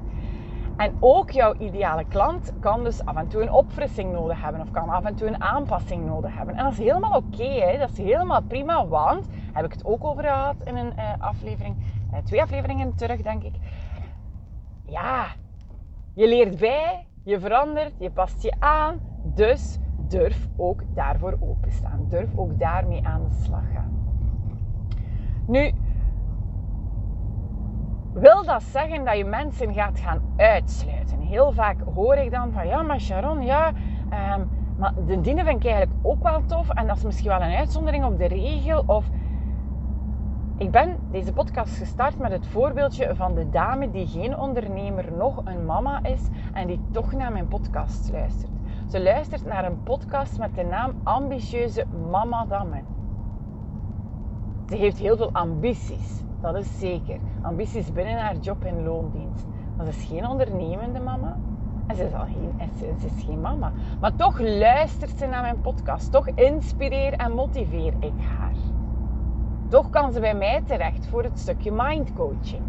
En 0.77 0.97
ook 0.99 1.31
jouw 1.31 1.53
ideale 1.57 2.05
klant 2.07 2.53
kan 2.59 2.83
dus 2.83 3.05
af 3.05 3.15
en 3.15 3.27
toe 3.27 3.41
een 3.41 3.51
opfrissing 3.51 4.11
nodig 4.11 4.41
hebben. 4.41 4.61
Of 4.61 4.71
kan 4.71 4.89
af 4.89 5.03
en 5.03 5.15
toe 5.15 5.27
een 5.27 5.41
aanpassing 5.41 6.05
nodig 6.05 6.35
hebben. 6.35 6.55
En 6.55 6.63
dat 6.63 6.71
is 6.71 6.77
helemaal 6.77 7.15
oké. 7.15 7.77
dat 7.77 7.89
is 7.91 7.97
helemaal 7.97 8.41
prima. 8.41 8.87
Want, 8.87 9.27
heb 9.53 9.65
ik 9.65 9.71
het 9.71 9.85
ook 9.85 10.03
over 10.03 10.23
gehad 10.23 10.55
in 10.63 10.75
een 10.75 10.93
uh, 10.97 11.11
aflevering. 11.19 11.75
Uh, 12.11 12.17
twee 12.23 12.41
afleveringen 12.41 12.95
terug, 12.95 13.21
denk 13.21 13.43
ik. 13.43 13.53
Ja, 14.85 15.25
je 16.13 16.27
leert 16.27 16.59
bij. 16.59 17.07
Je 17.23 17.39
verandert. 17.39 17.93
Je 17.99 18.11
past 18.11 18.43
je 18.43 18.53
aan. 18.59 18.99
Dus 19.23 19.79
durf 20.07 20.47
ook 20.55 20.81
daarvoor 20.93 21.37
openstaan. 21.39 22.05
Durf 22.09 22.29
ook 22.35 22.59
daarmee 22.59 23.05
aan 23.05 23.23
de 23.23 23.35
slag 23.43 23.71
gaan. 23.73 24.05
Nu, 25.45 25.71
wil 28.13 28.45
dat 28.45 28.63
zeggen 28.63 29.05
dat 29.05 29.17
je 29.17 29.25
mensen 29.25 29.73
gaat 29.73 29.99
gaan 29.99 30.21
uitsluiten? 30.35 31.19
Heel 31.19 31.51
vaak 31.51 31.77
hoor 31.93 32.15
ik 32.15 32.31
dan 32.31 32.51
van 32.51 32.67
ja, 32.67 32.81
maar 32.81 32.99
Sharon, 32.99 33.41
ja, 33.41 33.71
um, 34.37 34.49
maar 34.77 34.93
de 35.05 35.21
dienen 35.21 35.45
vind 35.45 35.63
ik 35.63 35.71
eigenlijk 35.71 35.99
ook 36.01 36.23
wel 36.23 36.45
tof 36.45 36.69
en 36.69 36.87
dat 36.87 36.97
is 36.97 37.03
misschien 37.03 37.29
wel 37.29 37.41
een 37.41 37.55
uitzondering 37.55 38.05
op 38.05 38.17
de 38.17 38.27
regel. 38.27 38.83
Of 38.85 39.09
Ik 40.57 40.71
ben 40.71 40.97
deze 41.11 41.33
podcast 41.33 41.77
gestart 41.77 42.17
met 42.17 42.31
het 42.31 42.47
voorbeeldje 42.47 43.15
van 43.15 43.35
de 43.35 43.49
dame 43.49 43.91
die 43.91 44.07
geen 44.07 44.37
ondernemer, 44.37 45.11
nog 45.11 45.41
een 45.45 45.65
mama 45.65 46.03
is 46.03 46.21
en 46.53 46.67
die 46.67 46.79
toch 46.91 47.13
naar 47.13 47.31
mijn 47.31 47.47
podcast 47.47 48.09
luistert. 48.11 48.56
Ze 48.87 49.01
luistert 49.01 49.45
naar 49.45 49.65
een 49.65 49.83
podcast 49.83 50.37
met 50.37 50.55
de 50.55 50.63
naam 50.63 50.93
Ambitieuze 51.03 51.85
Mama 52.09 52.45
Damme. 52.45 52.81
Ze 54.69 54.75
heeft 54.75 54.97
heel 54.97 55.17
veel 55.17 55.31
ambities, 55.31 56.23
dat 56.41 56.55
is 56.55 56.79
zeker. 56.79 57.19
Ambities 57.41 57.91
binnen 57.91 58.19
haar 58.19 58.35
job 58.35 58.65
in 58.65 58.83
loondienst. 58.83 59.45
Maar 59.77 59.85
ze 59.85 59.91
is 59.91 60.05
geen 60.05 60.27
ondernemende 60.27 60.99
mama. 60.99 61.37
En 61.87 61.95
ze 61.95 62.03
is, 62.03 62.13
al 62.13 62.25
geen, 62.25 62.53
ze 62.77 63.05
is 63.05 63.23
geen 63.23 63.41
mama. 63.41 63.71
Maar 63.99 64.15
toch 64.15 64.39
luistert 64.39 65.17
ze 65.17 65.25
naar 65.25 65.41
mijn 65.41 65.61
podcast. 65.61 66.11
Toch 66.11 66.27
inspireer 66.27 67.13
en 67.13 67.31
motiveer 67.31 67.93
ik 67.99 68.21
haar. 68.37 68.55
Toch 69.67 69.89
kan 69.89 70.11
ze 70.11 70.19
bij 70.19 70.35
mij 70.35 70.61
terecht 70.65 71.07
voor 71.07 71.23
het 71.23 71.39
stukje 71.39 71.71
mindcoaching. 71.71 72.63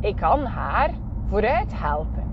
Ik 0.00 0.16
kan 0.16 0.44
haar 0.44 0.90
vooruit 1.28 1.80
helpen. 1.80 2.31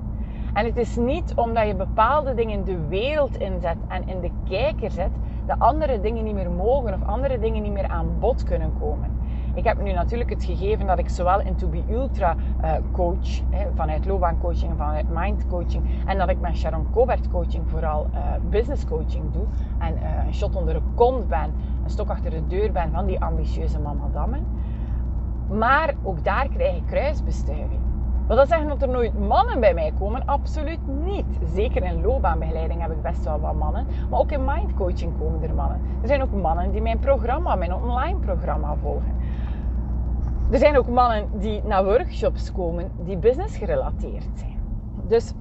En 0.53 0.65
het 0.65 0.77
is 0.77 0.95
niet 0.95 1.33
omdat 1.35 1.67
je 1.67 1.75
bepaalde 1.75 2.33
dingen 2.33 2.63
de 2.63 2.87
wereld 2.87 3.37
inzet 3.37 3.77
en 3.87 4.07
in 4.07 4.19
de 4.19 4.31
kijker 4.43 4.91
zet, 4.91 5.11
dat 5.45 5.59
andere 5.59 5.99
dingen 5.99 6.23
niet 6.23 6.33
meer 6.33 6.51
mogen 6.51 6.93
of 6.93 7.03
andere 7.03 7.39
dingen 7.39 7.61
niet 7.61 7.71
meer 7.71 7.87
aan 7.87 8.19
bod 8.19 8.43
kunnen 8.43 8.73
komen. 8.79 9.17
Ik 9.53 9.63
heb 9.63 9.81
nu 9.81 9.91
natuurlijk 9.91 10.29
het 10.29 10.43
gegeven 10.43 10.87
dat 10.87 10.99
ik 10.99 11.09
zowel 11.09 11.41
in 11.41 11.55
To 11.55 11.67
Be 11.67 11.83
Ultra 11.89 12.35
uh, 12.63 12.71
coach, 12.91 13.41
hè, 13.49 13.65
vanuit 13.75 14.05
loopbaancoaching 14.05 14.71
en 14.71 14.77
vanuit 14.77 15.09
mindcoaching, 15.09 15.83
en 16.05 16.17
dat 16.17 16.29
ik 16.29 16.39
met 16.39 16.57
Sharon 16.57 16.87
Cobert 16.91 17.29
coaching 17.29 17.69
vooral 17.69 18.07
uh, 18.13 18.19
business 18.49 18.85
coaching 18.85 19.31
doe 19.31 19.45
en 19.77 19.93
uh, 19.93 20.25
een 20.25 20.33
shot 20.33 20.55
onder 20.55 20.73
de 20.73 20.81
kont 20.95 21.27
ben, 21.27 21.53
een 21.83 21.89
stok 21.89 22.09
achter 22.09 22.31
de 22.31 22.47
deur 22.47 22.71
ben 22.71 22.91
van 22.91 23.05
die 23.05 23.21
ambitieuze 23.21 23.79
mamadammen. 23.79 24.45
Maar 25.49 25.93
ook 26.03 26.23
daar 26.23 26.47
krijg 26.47 26.75
ik 26.75 26.85
kruisbestuiving. 26.85 27.88
Wil 28.29 28.37
dat 28.37 28.47
zeggen 28.47 28.67
dat 28.67 28.81
er 28.81 28.89
nooit 28.89 29.19
mannen 29.19 29.59
bij 29.59 29.73
mij 29.73 29.93
komen? 29.99 30.25
Absoluut 30.25 30.87
niet. 30.87 31.25
Zeker 31.53 31.83
in 31.83 32.01
loopbaanbegeleiding 32.01 32.81
heb 32.81 32.91
ik 32.91 33.01
best 33.01 33.23
wel 33.23 33.39
wat 33.39 33.53
mannen. 33.53 33.87
Maar 34.09 34.19
ook 34.19 34.31
in 34.31 34.45
mindcoaching 34.45 35.17
komen 35.17 35.43
er 35.43 35.53
mannen. 35.53 35.81
Er 36.01 36.07
zijn 36.07 36.21
ook 36.21 36.31
mannen 36.31 36.71
die 36.71 36.81
mijn 36.81 36.99
programma, 36.99 37.55
mijn 37.55 37.73
online 37.73 38.19
programma 38.19 38.75
volgen. 38.75 39.15
Er 40.51 40.57
zijn 40.57 40.77
ook 40.77 40.87
mannen 40.87 41.29
die 41.39 41.63
naar 41.63 41.83
workshops 41.85 42.51
komen 42.51 42.91
die 42.97 43.17
business 43.17 43.57
gerelateerd 43.57 44.29
zijn. 44.33 44.57
Dus 45.07 45.33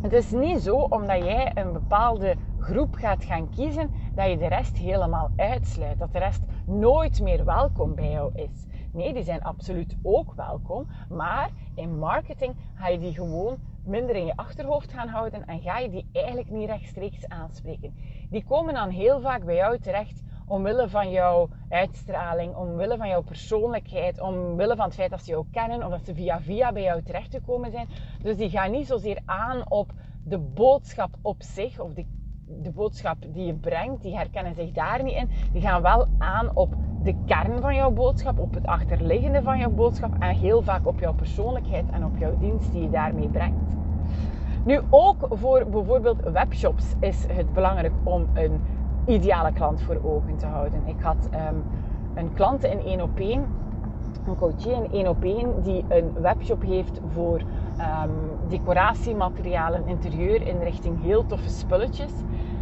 het 0.00 0.12
is 0.12 0.30
niet 0.30 0.60
zo 0.60 0.76
omdat 0.76 1.24
jij 1.24 1.52
een 1.54 1.72
bepaalde 1.72 2.36
groep 2.58 2.94
gaat 2.94 3.24
gaan 3.24 3.50
kiezen 3.50 3.90
dat 4.14 4.30
je 4.30 4.38
de 4.38 4.48
rest 4.48 4.76
helemaal 4.76 5.30
uitsluit. 5.36 5.98
Dat 5.98 6.12
de 6.12 6.18
rest 6.18 6.42
nooit 6.64 7.20
meer 7.22 7.44
welkom 7.44 7.94
bij 7.94 8.10
jou 8.10 8.30
is. 8.34 8.66
Nee, 8.98 9.12
die 9.12 9.22
zijn 9.22 9.42
absoluut 9.42 9.96
ook 10.02 10.32
welkom. 10.34 10.86
Maar 11.08 11.50
in 11.74 11.98
marketing 11.98 12.54
ga 12.74 12.88
je 12.88 12.98
die 12.98 13.12
gewoon 13.12 13.56
minder 13.84 14.16
in 14.16 14.26
je 14.26 14.36
achterhoofd 14.36 14.92
gaan 14.92 15.08
houden 15.08 15.46
en 15.46 15.60
ga 15.60 15.78
je 15.78 15.90
die 15.90 16.08
eigenlijk 16.12 16.50
niet 16.50 16.68
rechtstreeks 16.68 17.28
aanspreken. 17.28 17.94
Die 18.30 18.44
komen 18.44 18.74
dan 18.74 18.88
heel 18.88 19.20
vaak 19.20 19.44
bij 19.44 19.54
jou 19.54 19.78
terecht 19.78 20.22
omwille 20.46 20.88
van 20.88 21.10
jouw 21.10 21.48
uitstraling, 21.68 22.54
omwille 22.54 22.96
van 22.96 23.08
jouw 23.08 23.22
persoonlijkheid, 23.22 24.20
omwille 24.20 24.76
van 24.76 24.84
het 24.84 24.94
feit 24.94 25.10
dat 25.10 25.24
ze 25.24 25.30
jou 25.30 25.44
kennen 25.50 25.84
of 25.84 25.90
dat 25.90 26.04
ze 26.04 26.14
via 26.14 26.40
via 26.40 26.72
bij 26.72 26.82
jou 26.82 27.02
terechtgekomen 27.02 27.70
zijn. 27.70 27.88
Dus 28.22 28.36
die 28.36 28.50
gaan 28.50 28.70
niet 28.70 28.86
zozeer 28.86 29.20
aan 29.24 29.70
op 29.70 29.92
de 30.24 30.38
boodschap 30.38 31.10
op 31.22 31.42
zich 31.42 31.80
of 31.80 31.92
de, 31.92 32.06
de 32.46 32.70
boodschap 32.70 33.16
die 33.32 33.46
je 33.46 33.54
brengt, 33.54 34.02
die 34.02 34.16
herkennen 34.16 34.54
zich 34.54 34.72
daar 34.72 35.02
niet 35.02 35.14
in. 35.14 35.30
Die 35.52 35.62
gaan 35.62 35.82
wel 35.82 36.06
aan 36.18 36.56
op 36.56 36.74
de 37.08 37.14
kern 37.26 37.60
van 37.60 37.74
jouw 37.74 37.90
boodschap, 37.90 38.38
op 38.38 38.54
het 38.54 38.66
achterliggende 38.66 39.42
van 39.42 39.58
jouw 39.58 39.70
boodschap 39.70 40.10
en 40.18 40.34
heel 40.34 40.62
vaak 40.62 40.86
op 40.86 41.00
jouw 41.00 41.14
persoonlijkheid 41.14 41.84
en 41.90 42.04
op 42.04 42.18
jouw 42.18 42.38
dienst 42.38 42.72
die 42.72 42.82
je 42.82 42.90
daarmee 42.90 43.28
brengt. 43.28 43.76
Nu, 44.64 44.80
ook 44.90 45.26
voor 45.30 45.66
bijvoorbeeld 45.70 46.20
webshops 46.32 46.94
is 47.00 47.26
het 47.28 47.52
belangrijk 47.52 47.92
om 48.02 48.26
een 48.34 48.60
ideale 49.06 49.52
klant 49.52 49.82
voor 49.82 50.00
ogen 50.02 50.36
te 50.36 50.46
houden. 50.46 50.82
Ik 50.84 51.00
had 51.00 51.28
um, 51.32 51.64
een 52.14 52.32
klant 52.34 52.64
in 52.64 52.80
1 52.80 53.00
op 53.00 53.18
1, 53.18 53.44
een 54.26 54.36
coachie 54.36 54.72
in 54.72 54.92
1 54.92 55.08
op 55.08 55.24
1, 55.24 55.62
die 55.62 55.84
een 55.88 56.12
webshop 56.20 56.62
heeft 56.62 57.00
voor 57.12 57.40
um, 57.40 58.10
decoratiematerialen, 58.48 59.86
interieur, 59.86 60.46
inrichting, 60.46 61.02
heel 61.02 61.26
toffe 61.26 61.48
spulletjes. 61.48 62.12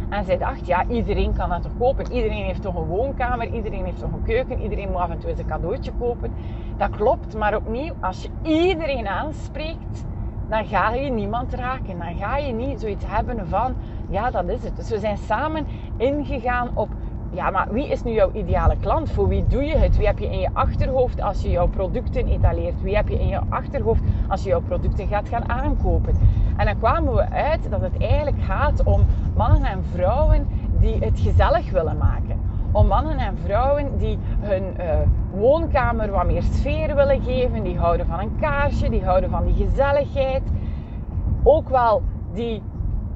En 0.09 0.25
zij 0.25 0.37
dacht, 0.37 0.67
ja, 0.67 0.87
iedereen 0.87 1.33
kan 1.33 1.49
dat 1.49 1.61
toch 1.61 1.77
kopen. 1.77 2.11
Iedereen 2.11 2.43
heeft 2.43 2.61
toch 2.61 2.75
een 2.75 2.85
woonkamer, 2.85 3.47
iedereen 3.53 3.85
heeft 3.85 3.99
toch 3.99 4.11
een 4.11 4.23
keuken, 4.23 4.61
iedereen 4.61 4.89
moet 4.91 5.01
af 5.01 5.09
en 5.09 5.19
toe 5.19 5.29
eens 5.29 5.39
een 5.39 5.45
cadeautje 5.45 5.91
kopen. 5.99 6.33
Dat 6.77 6.89
klopt, 6.89 7.35
maar 7.35 7.55
opnieuw, 7.55 7.93
als 7.99 8.21
je 8.21 8.29
iedereen 8.43 9.07
aanspreekt, 9.07 10.05
dan 10.49 10.65
ga 10.65 10.93
je 10.93 11.09
niemand 11.09 11.53
raken. 11.53 11.99
Dan 11.99 12.15
ga 12.15 12.37
je 12.37 12.53
niet 12.53 12.79
zoiets 12.79 13.05
hebben 13.07 13.47
van, 13.47 13.75
ja, 14.09 14.31
dat 14.31 14.49
is 14.49 14.63
het. 14.63 14.75
Dus 14.75 14.89
we 14.89 14.99
zijn 14.99 15.17
samen 15.17 15.67
ingegaan 15.97 16.69
op, 16.73 16.89
ja, 17.31 17.49
maar 17.49 17.67
wie 17.71 17.87
is 17.87 18.03
nu 18.03 18.11
jouw 18.11 18.31
ideale 18.31 18.75
klant? 18.79 19.11
Voor 19.11 19.27
wie 19.27 19.47
doe 19.47 19.63
je 19.63 19.77
het? 19.77 19.97
Wie 19.97 20.05
heb 20.05 20.19
je 20.19 20.29
in 20.29 20.39
je 20.39 20.49
achterhoofd 20.53 21.21
als 21.21 21.41
je 21.41 21.49
jouw 21.49 21.67
producten 21.67 22.27
etaleert? 22.27 22.81
Wie 22.81 22.95
heb 22.95 23.07
je 23.07 23.19
in 23.19 23.27
je 23.27 23.41
achterhoofd 23.49 24.01
als 24.27 24.43
je 24.43 24.49
jouw 24.49 24.61
producten 24.61 25.07
gaat 25.07 25.29
gaan 25.29 25.49
aankopen? 25.49 26.17
En 26.57 26.65
dan 26.65 26.77
kwamen 26.77 27.13
we 27.15 27.29
uit 27.29 27.69
dat 27.69 27.81
het 27.81 27.97
eigenlijk 27.97 28.41
gaat 28.43 28.83
om 28.83 29.05
mannen 29.37 29.63
en 29.63 29.83
vrouwen 29.83 30.47
die 30.79 30.97
het 30.99 31.19
gezellig 31.19 31.71
willen 31.71 31.97
maken. 31.97 32.39
Om 32.71 32.87
mannen 32.87 33.17
en 33.17 33.37
vrouwen 33.37 33.97
die 33.97 34.17
hun 34.39 34.63
uh, 34.63 34.85
woonkamer 35.39 36.11
wat 36.11 36.25
meer 36.25 36.43
sfeer 36.43 36.95
willen 36.95 37.21
geven, 37.21 37.63
die 37.63 37.77
houden 37.77 38.05
van 38.05 38.19
een 38.19 38.35
kaarsje, 38.39 38.89
die 38.89 39.03
houden 39.03 39.29
van 39.29 39.45
die 39.45 39.65
gezelligheid. 39.67 40.43
Ook 41.43 41.69
wel 41.69 42.01
die 42.33 42.61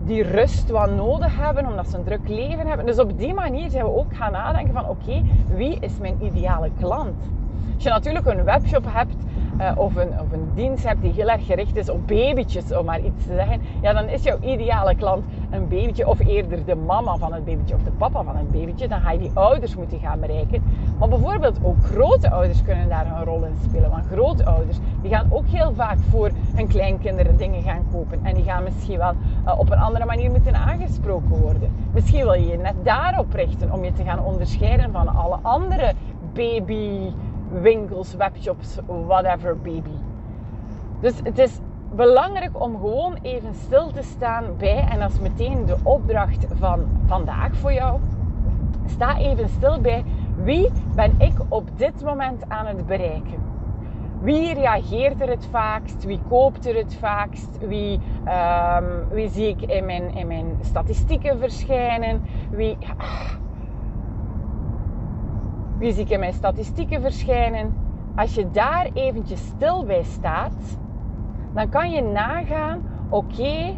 die 0.04 0.24
rust 0.24 0.70
wat 0.70 0.92
nodig 0.92 1.38
hebben, 1.38 1.66
omdat 1.68 1.88
ze 1.88 1.98
een 1.98 2.04
druk 2.04 2.28
leven 2.28 2.68
hebben. 2.68 2.86
Dus 2.86 3.00
op 3.00 3.18
die 3.18 3.34
manier 3.34 3.70
zijn 3.70 3.84
we 3.84 3.96
ook 3.96 4.16
gaan 4.16 4.32
nadenken 4.32 4.74
van 4.74 4.88
oké, 4.88 5.22
wie 5.56 5.80
is 5.80 5.98
mijn 5.98 6.16
ideale 6.22 6.72
klant? 6.80 7.30
Als 7.74 7.84
je 7.84 7.90
natuurlijk 7.90 8.26
een 8.26 8.44
webshop 8.44 8.86
hebt 8.88 9.16
uh, 9.62 9.72
of, 9.76 9.96
een, 9.96 10.10
of 10.10 10.32
een 10.32 10.52
dienst 10.56 10.84
hebt 10.84 11.02
die 11.02 11.14
heel 11.14 11.30
erg 11.30 11.46
gericht 11.46 11.76
is 11.76 11.90
op 11.90 12.08
babytjes, 12.08 12.76
om 12.76 12.86
maar 12.86 13.00
iets 13.00 13.26
te 13.26 13.34
zeggen, 13.34 13.62
ja, 13.82 13.94
dan 13.94 14.08
is 14.08 14.24
jouw 14.24 14.40
ideale 14.40 14.96
klant 14.96 15.24
een 15.50 15.68
babytje 15.68 16.08
of 16.08 16.20
eerder 16.20 16.66
de 16.66 16.76
mama 16.76 17.18
van 17.18 17.34
het 17.34 17.46
babytje 17.46 17.76
of 17.76 17.84
de 17.84 17.92
papa 17.92 18.24
van 18.24 18.36
het 18.36 18.52
babytje. 18.52 18.88
Dan 18.88 19.02
ga 19.02 19.12
je 19.12 19.20
die 19.20 19.32
ouders 19.34 19.76
moeten 19.76 20.00
gaan 20.00 20.20
bereiken. 20.20 20.64
Maar 21.00 21.10
bijvoorbeeld 21.10 21.60
ook 21.64 21.84
grote 21.84 22.30
ouders 22.30 22.64
kunnen 22.64 22.90
daar 22.90 23.06
een 23.06 23.26
rol 23.26 23.44
in 23.44 23.56
spelen. 23.64 23.90
Want 23.90 24.06
grootouders 24.06 24.78
die 25.02 25.12
gaan 25.12 25.28
ook 25.30 25.48
heel 25.48 25.74
vaak 25.74 25.98
voor 26.10 26.32
hun 26.56 26.68
kleinkinderen 26.68 27.38
dingen 27.38 27.62
gaan 27.62 27.86
kopen. 27.92 28.20
En 28.24 28.36
die 28.36 28.44
gaan 28.44 28.64
misschien 28.64 28.98
wel 28.98 29.14
uh, 29.46 29.60
op 29.60 29.72
een 29.72 29.80
andere 29.80 30.06
manier 30.06 30.32
moeten 30.32 30.56
aangesproken 30.56 31.42
worden. 31.42 31.72
Misschien 31.94 32.24
wil 32.24 32.34
je 32.34 32.48
je 32.48 32.58
net 32.58 32.76
daarop 32.84 33.34
richten 33.34 33.72
om 33.72 33.84
je 33.84 33.94
te 33.94 34.04
gaan 34.04 34.26
onderscheiden 34.26 34.92
van 34.92 35.08
alle 35.08 35.38
andere 35.42 35.94
baby 36.34 37.12
winkels, 37.52 38.16
webshops, 38.16 38.78
whatever 38.86 39.58
baby. 39.58 39.98
Dus 41.00 41.14
het 41.24 41.38
is 41.38 41.60
belangrijk 41.96 42.62
om 42.62 42.76
gewoon 42.76 43.18
even 43.22 43.54
stil 43.54 43.92
te 43.92 44.04
staan 44.04 44.46
bij, 44.58 44.88
en 44.90 45.00
dat 45.00 45.12
is 45.12 45.20
meteen 45.20 45.66
de 45.66 45.76
opdracht 45.84 46.46
van 46.60 46.86
vandaag 47.06 47.56
voor 47.56 47.74
jou. 47.74 48.00
Sta 48.86 49.18
even 49.18 49.50
stil 49.50 49.82
bij 49.82 50.04
wie 50.36 50.70
ben 50.96 51.14
ik 51.18 51.34
op 51.48 51.70
dit 51.78 52.04
moment 52.04 52.50
aan 52.50 52.66
het 52.66 52.86
bereiken. 52.86 53.50
Wie 54.22 54.54
reageert 54.54 55.22
er 55.22 55.30
het 55.30 55.48
vaakst? 55.52 56.04
Wie 56.04 56.20
koopt 56.30 56.66
er 56.66 56.76
het 56.76 56.96
vaakst? 56.96 57.58
Wie, 57.68 58.00
um, 58.26 59.08
wie 59.10 59.30
zie 59.30 59.48
ik 59.48 59.62
in 59.62 59.86
mijn, 59.86 60.16
in 60.16 60.28
mijn 60.28 60.58
statistieken 60.62 61.40
verschijnen? 61.40 62.22
Wie, 62.50 62.78
wie 65.82 65.94
zie 65.94 66.04
ik 66.04 66.10
in 66.10 66.20
mijn 66.20 66.34
statistieken 66.34 67.02
verschijnen? 67.02 67.74
Als 68.16 68.34
je 68.34 68.52
daar 68.52 68.90
eventjes 68.94 69.46
stil 69.46 69.86
bij 69.86 70.04
staat, 70.04 70.78
dan 71.54 71.70
kan 71.70 71.92
je 71.92 72.02
nagaan, 72.02 72.82
oké, 73.10 73.74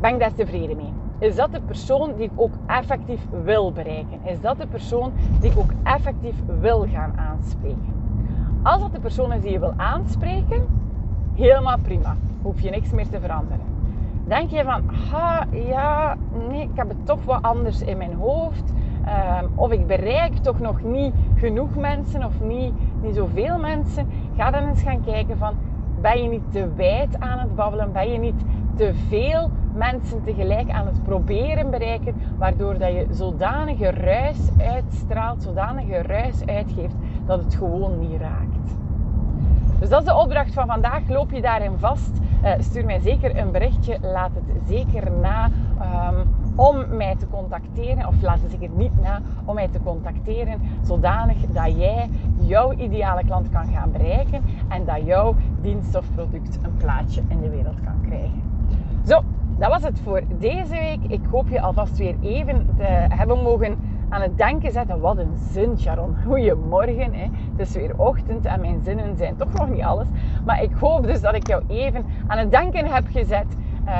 ben 0.00 0.12
ik 0.14 0.18
daar 0.18 0.34
tevreden 0.34 0.76
mee? 0.76 0.92
Is 1.18 1.36
dat 1.36 1.52
de 1.52 1.60
persoon 1.60 2.14
die 2.16 2.24
ik 2.24 2.30
ook 2.34 2.52
effectief 2.66 3.26
wil 3.44 3.72
bereiken? 3.72 4.18
Is 4.24 4.40
dat 4.40 4.58
de 4.58 4.66
persoon 4.66 5.12
die 5.40 5.50
ik 5.50 5.58
ook 5.58 5.72
effectief 5.82 6.34
wil 6.60 6.86
gaan 6.88 7.18
aanspreken? 7.18 7.94
Als 8.62 8.80
dat 8.80 8.92
de 8.92 9.00
persoon 9.00 9.32
is 9.32 9.40
die 9.40 9.52
je 9.52 9.58
wil 9.58 9.74
aanspreken, 9.76 10.66
helemaal 11.34 11.78
prima. 11.82 12.16
Hoef 12.42 12.60
je 12.60 12.70
niks 12.70 12.90
meer 12.90 13.08
te 13.08 13.20
veranderen. 13.20 13.64
Denk 14.26 14.50
je 14.50 14.64
van, 14.64 14.94
ha, 15.10 15.46
ja, 15.50 16.16
nee, 16.48 16.62
ik 16.62 16.70
heb 16.74 16.88
het 16.88 17.06
toch 17.06 17.24
wat 17.24 17.42
anders 17.42 17.82
in 17.82 17.96
mijn 17.96 18.14
hoofd. 18.14 18.72
Um, 19.10 19.50
of 19.54 19.72
ik 19.72 19.86
bereik 19.86 20.36
toch 20.36 20.58
nog 20.58 20.82
niet 20.82 21.14
genoeg 21.36 21.76
mensen 21.76 22.24
of 22.24 22.40
niet, 22.40 22.72
niet 23.02 23.14
zoveel 23.14 23.58
mensen. 23.58 24.08
Ga 24.36 24.50
dan 24.50 24.68
eens 24.68 24.82
gaan 24.82 25.04
kijken 25.04 25.38
van, 25.38 25.54
ben 26.00 26.22
je 26.22 26.28
niet 26.28 26.52
te 26.52 26.68
wijd 26.74 27.20
aan 27.20 27.38
het 27.38 27.54
babbelen? 27.54 27.92
Ben 27.92 28.12
je 28.12 28.18
niet 28.18 28.44
te 28.76 28.94
veel 29.08 29.50
mensen 29.74 30.24
tegelijk 30.24 30.70
aan 30.70 30.86
het 30.86 31.02
proberen 31.02 31.70
bereiken, 31.70 32.14
waardoor 32.38 32.78
dat 32.78 32.92
je 32.92 33.06
zodanige 33.10 33.90
ruis 33.90 34.38
uitstraalt, 34.58 35.42
zodanige 35.42 36.02
ruis 36.02 36.46
uitgeeft, 36.46 36.94
dat 37.26 37.44
het 37.44 37.54
gewoon 37.54 37.98
niet 37.98 38.20
raakt. 38.20 38.76
Dus 39.78 39.88
dat 39.88 40.00
is 40.00 40.06
de 40.06 40.16
opdracht 40.16 40.54
van 40.54 40.66
vandaag. 40.66 41.08
Loop 41.08 41.30
je 41.30 41.40
daarin 41.40 41.78
vast? 41.78 42.20
Uh, 42.44 42.52
stuur 42.58 42.84
mij 42.84 43.00
zeker 43.00 43.36
een 43.36 43.50
berichtje. 43.50 43.98
Laat 44.02 44.30
het 44.34 44.68
zeker 44.68 45.10
na 45.12 45.50
um, 46.08 46.34
om 46.56 46.96
mij 46.96 47.16
te 47.16 47.26
contacteren. 47.28 48.06
Of 48.06 48.22
laat 48.22 48.40
het 48.40 48.50
zeker 48.50 48.68
niet 48.76 49.00
na 49.02 49.20
om 49.44 49.54
mij 49.54 49.68
te 49.68 49.80
contacteren. 49.84 50.60
Zodanig 50.82 51.36
dat 51.36 51.76
jij 51.76 52.10
jouw 52.36 52.72
ideale 52.72 53.24
klant 53.24 53.48
kan 53.50 53.66
gaan 53.66 53.92
bereiken. 53.92 54.42
En 54.68 54.84
dat 54.84 55.04
jouw 55.04 55.34
dienst 55.60 55.94
of 55.94 56.14
product 56.14 56.58
een 56.62 56.76
plaatje 56.76 57.22
in 57.28 57.40
de 57.40 57.48
wereld 57.48 57.80
kan 57.84 58.00
krijgen. 58.02 58.42
Zo, 59.06 59.20
dat 59.58 59.68
was 59.68 59.82
het 59.82 60.00
voor 60.00 60.22
deze 60.38 60.72
week. 60.72 61.00
Ik 61.08 61.20
hoop 61.30 61.48
je 61.48 61.60
alvast 61.60 61.96
weer 61.96 62.14
even 62.20 62.66
te 62.76 62.84
hebben 63.08 63.42
mogen 63.42 63.78
aan 64.10 64.22
het 64.22 64.36
denken 64.36 64.72
zetten. 64.72 65.00
Wat 65.00 65.18
een 65.18 65.36
zin, 65.36 65.78
Sharon. 65.78 66.16
Goedemorgen. 66.26 67.14
Hè. 67.14 67.28
Het 67.56 67.68
is 67.68 67.74
weer 67.74 67.94
ochtend 67.96 68.44
en 68.44 68.60
mijn 68.60 68.80
zinnen 68.82 69.16
zijn 69.16 69.36
toch 69.36 69.52
nog 69.52 69.68
niet 69.68 69.82
alles. 69.82 70.06
Maar 70.44 70.62
ik 70.62 70.72
hoop 70.80 71.06
dus 71.06 71.20
dat 71.20 71.34
ik 71.34 71.46
jou 71.46 71.62
even 71.68 72.04
aan 72.26 72.38
het 72.38 72.50
denken 72.50 72.86
heb 72.86 73.04
gezet. 73.10 73.56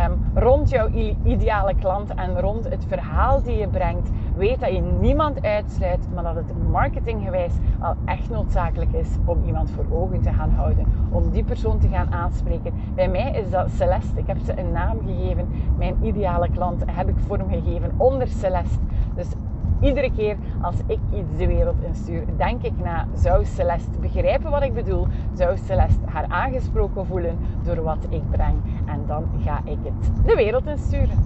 Um, 0.09 0.43
rond 0.43 0.71
jouw 0.71 0.89
ideale 1.25 1.75
klant 1.75 2.15
en 2.15 2.41
rond 2.41 2.65
het 2.65 2.85
verhaal 2.89 3.43
die 3.43 3.59
je 3.59 3.69
brengt. 3.69 4.11
Weet 4.37 4.61
dat 4.61 4.71
je 4.71 4.81
niemand 5.01 5.43
uitsluit, 5.43 6.09
maar 6.15 6.23
dat 6.23 6.35
het 6.35 6.71
marketinggewijs 6.71 7.53
al 7.79 7.95
echt 8.05 8.31
noodzakelijk 8.31 8.93
is 8.93 9.09
om 9.25 9.45
iemand 9.47 9.71
voor 9.71 9.85
ogen 9.91 10.21
te 10.21 10.33
gaan 10.33 10.51
houden. 10.51 10.87
Om 11.11 11.31
die 11.31 11.45
persoon 11.45 11.79
te 11.79 11.89
gaan 11.89 12.13
aanspreken. 12.13 12.73
Bij 12.95 13.09
mij 13.09 13.31
is 13.31 13.51
dat 13.51 13.71
Celeste. 13.71 14.19
Ik 14.19 14.27
heb 14.27 14.39
ze 14.45 14.59
een 14.59 14.73
naam 14.73 14.99
gegeven. 15.07 15.49
Mijn 15.77 15.97
ideale 16.03 16.51
klant 16.51 16.83
heb 16.87 17.09
ik 17.09 17.17
vormgegeven 17.27 17.93
onder 17.97 18.29
Celeste. 18.29 18.79
Dus 19.15 19.29
iedere 19.81 20.11
keer 20.17 20.37
als 20.61 20.77
ik 20.87 20.99
iets 21.15 21.37
de 21.39 21.47
wereld 21.47 21.83
instuur, 21.83 22.25
denk 22.37 22.63
ik 22.63 22.73
na, 22.83 23.07
zou 23.15 23.45
Celeste 23.45 23.99
begrijpen 24.01 24.51
wat 24.51 24.63
ik 24.63 24.75
bedoel? 24.75 25.07
Zou 25.33 25.57
Celeste 25.57 26.07
haar 26.07 26.27
aangesproken 26.29 27.07
voelen 27.07 27.39
door 27.63 27.83
wat 27.83 28.07
ik 28.09 28.31
breng? 28.31 28.57
En 28.87 29.03
dan 29.07 29.25
ga 29.45 29.61
ik 29.65 29.79
het 29.83 30.27
de 30.27 30.35
wereld 30.35 30.67
insturen. 30.67 31.19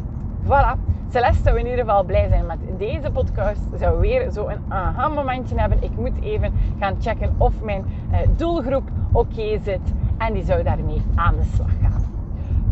Voilà. 0.45 0.93
Celeste 1.09 1.43
zou 1.43 1.59
in 1.59 1.65
ieder 1.65 1.81
geval 1.85 2.05
blij 2.05 2.29
zijn 2.29 2.47
met 2.47 2.59
deze 2.79 3.11
podcast. 3.11 3.61
Zou 3.79 4.01
weer 4.01 4.31
zo'n 4.31 4.59
aha 4.69 5.09
momentje 5.09 5.61
hebben. 5.61 5.83
Ik 5.83 5.97
moet 5.97 6.21
even 6.21 6.53
gaan 6.79 6.97
checken 7.01 7.35
of 7.39 7.63
mijn 7.63 7.85
eh, 8.11 8.19
doelgroep 8.37 8.89
oké 9.13 9.59
zit. 9.63 9.93
En 10.19 10.33
die 10.33 10.45
zou 10.45 10.63
daarmee 10.63 11.03
aan 11.15 11.37
de 11.37 11.45
slag 11.55 11.71
gaan. 11.83 12.03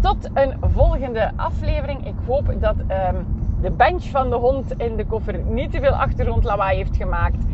Tot 0.00 0.30
een 0.34 0.54
volgende 0.60 1.30
aflevering. 1.36 2.06
Ik 2.06 2.14
hoop 2.26 2.54
dat... 2.60 2.74
Ehm, 2.86 3.16
de 3.62 3.70
bench 3.70 4.04
van 4.04 4.30
de 4.30 4.36
hond 4.36 4.72
in 4.76 4.96
de 4.96 5.06
koffer 5.06 5.38
niet 5.44 5.70
te 5.70 5.80
veel 5.80 5.94
achtergrondlawaai 5.94 6.76
heeft 6.76 6.96
gemaakt. 6.96 7.44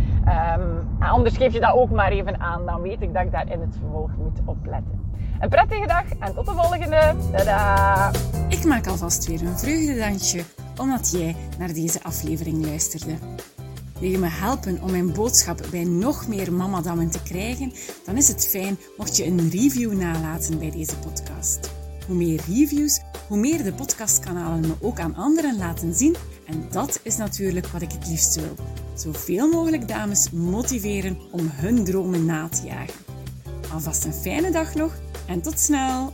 Um, 0.59 0.89
anders 0.99 1.37
geef 1.37 1.53
je 1.53 1.61
dat 1.61 1.75
ook 1.75 1.91
maar 1.91 2.11
even 2.11 2.41
aan. 2.41 2.67
Dan 2.67 2.83
weet 2.83 3.03
ik 3.03 3.15
dat 3.15 3.23
ik 3.23 3.33
daar 3.33 3.53
in 3.53 3.61
het 3.61 3.77
vervolg 3.81 4.11
moet 4.19 4.41
opletten. 4.45 5.07
Een 5.41 5.49
prettige 5.49 5.87
dag 5.87 6.05
en 6.19 6.35
tot 6.35 6.47
de 6.47 6.53
volgende. 6.53 7.15
Tada! 7.33 8.11
Ik 8.49 8.65
maak 8.65 8.87
alvast 8.87 9.27
weer 9.27 9.43
een 9.43 9.59
vreugdedansje 9.59 10.43
omdat 10.77 11.11
jij 11.11 11.37
naar 11.59 11.73
deze 11.73 12.03
aflevering 12.03 12.67
luisterde. 12.67 13.15
Wil 14.01 14.11
je 14.11 14.19
me 14.19 14.29
helpen 14.29 14.83
om 14.83 14.91
mijn 14.91 15.13
boodschap 15.13 15.61
bij 15.71 15.85
nog 15.85 16.29
meer 16.29 16.53
mamadammen 16.53 17.11
te 17.11 17.23
krijgen? 17.23 17.73
Dan 18.05 18.17
is 18.17 18.29
het 18.29 18.49
fijn 18.49 18.79
mocht 18.97 19.17
je 19.17 19.27
een 19.27 19.51
review 19.51 19.93
nalaten 19.93 20.59
bij 20.59 20.71
deze 20.71 20.97
podcast. 20.97 21.71
Hoe 22.07 22.17
meer 22.17 22.41
reviews, 22.49 23.01
hoe 23.29 23.39
meer 23.39 23.63
de 23.63 23.73
podcastkanalen 23.73 24.61
me 24.61 24.75
ook 24.81 24.99
aan 24.99 25.15
anderen 25.15 25.57
laten 25.57 25.95
zien. 25.95 26.17
En 26.47 26.69
dat 26.71 27.01
is 27.03 27.17
natuurlijk 27.17 27.67
wat 27.67 27.83
ik 27.83 27.93
het 27.93 28.09
liefst 28.09 28.35
wil. 28.35 28.55
Zoveel 28.95 29.49
mogelijk 29.49 29.89
dames 29.89 30.31
motiveren 30.31 31.19
om 31.33 31.51
hun 31.53 31.85
dromen 31.85 32.25
na 32.25 32.49
te 32.49 32.67
jagen. 32.67 32.95
Alvast 33.73 34.05
een 34.05 34.13
fijne 34.13 34.51
dag 34.51 34.75
nog 34.75 34.93
en 35.27 35.43
tot 35.43 35.61
snel! 35.61 36.13